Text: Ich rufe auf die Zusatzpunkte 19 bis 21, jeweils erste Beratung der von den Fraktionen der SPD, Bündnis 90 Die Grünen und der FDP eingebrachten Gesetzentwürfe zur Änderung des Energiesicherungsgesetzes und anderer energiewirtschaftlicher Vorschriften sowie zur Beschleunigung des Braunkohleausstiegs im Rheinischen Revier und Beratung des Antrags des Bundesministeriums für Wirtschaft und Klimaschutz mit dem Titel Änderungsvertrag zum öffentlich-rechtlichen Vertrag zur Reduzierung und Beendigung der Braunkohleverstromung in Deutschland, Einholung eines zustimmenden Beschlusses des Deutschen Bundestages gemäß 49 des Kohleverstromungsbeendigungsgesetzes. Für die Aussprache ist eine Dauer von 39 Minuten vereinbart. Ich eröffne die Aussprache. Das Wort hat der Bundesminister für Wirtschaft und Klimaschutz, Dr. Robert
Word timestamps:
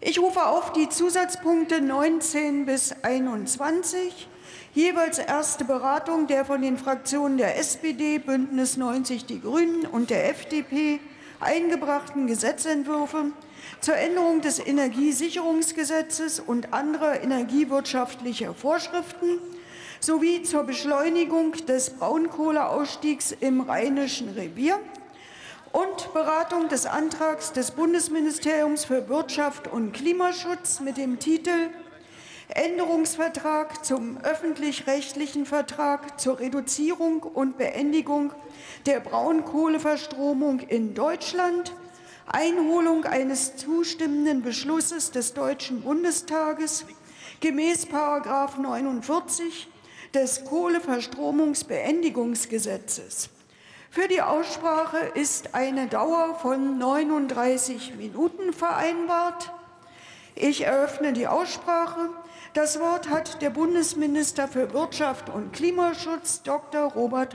Ich 0.00 0.18
rufe 0.18 0.44
auf 0.44 0.74
die 0.74 0.90
Zusatzpunkte 0.90 1.80
19 1.80 2.66
bis 2.66 2.94
21, 3.02 4.28
jeweils 4.74 5.18
erste 5.18 5.64
Beratung 5.64 6.26
der 6.26 6.44
von 6.44 6.60
den 6.60 6.76
Fraktionen 6.76 7.38
der 7.38 7.58
SPD, 7.58 8.18
Bündnis 8.18 8.76
90 8.76 9.24
Die 9.24 9.40
Grünen 9.40 9.86
und 9.86 10.10
der 10.10 10.28
FDP 10.28 11.00
eingebrachten 11.40 12.26
Gesetzentwürfe 12.26 13.32
zur 13.80 13.96
Änderung 13.96 14.42
des 14.42 14.58
Energiesicherungsgesetzes 14.58 16.40
und 16.40 16.74
anderer 16.74 17.22
energiewirtschaftlicher 17.22 18.52
Vorschriften 18.52 19.38
sowie 20.00 20.42
zur 20.42 20.64
Beschleunigung 20.64 21.52
des 21.52 21.88
Braunkohleausstiegs 21.88 23.34
im 23.40 23.62
Rheinischen 23.62 24.28
Revier 24.34 24.78
und 25.72 26.12
Beratung 26.12 26.68
des 26.68 26.86
Antrags 26.86 27.52
des 27.52 27.72
Bundesministeriums 27.72 28.84
für 28.84 29.08
Wirtschaft 29.08 29.68
und 29.68 29.92
Klimaschutz 29.92 30.80
mit 30.80 30.96
dem 30.96 31.18
Titel 31.18 31.70
Änderungsvertrag 32.48 33.84
zum 33.84 34.18
öffentlich-rechtlichen 34.18 35.46
Vertrag 35.46 36.20
zur 36.20 36.38
Reduzierung 36.38 37.22
und 37.22 37.58
Beendigung 37.58 38.32
der 38.86 39.00
Braunkohleverstromung 39.00 40.60
in 40.60 40.94
Deutschland, 40.94 41.74
Einholung 42.26 43.04
eines 43.04 43.56
zustimmenden 43.56 44.42
Beschlusses 44.42 45.10
des 45.10 45.34
Deutschen 45.34 45.82
Bundestages 45.82 46.84
gemäß 47.40 47.88
49 47.90 49.68
des 50.14 50.44
Kohleverstromungsbeendigungsgesetzes. 50.44 53.28
Für 53.90 54.08
die 54.08 54.20
Aussprache 54.20 54.98
ist 55.14 55.54
eine 55.54 55.86
Dauer 55.86 56.34
von 56.40 56.78
39 56.78 57.94
Minuten 57.96 58.52
vereinbart. 58.52 59.52
Ich 60.34 60.64
eröffne 60.64 61.12
die 61.12 61.26
Aussprache. 61.26 62.10
Das 62.52 62.78
Wort 62.80 63.08
hat 63.08 63.40
der 63.42 63.50
Bundesminister 63.50 64.48
für 64.48 64.72
Wirtschaft 64.72 65.30
und 65.30 65.52
Klimaschutz, 65.52 66.42
Dr. 66.42 66.92
Robert 66.92 67.34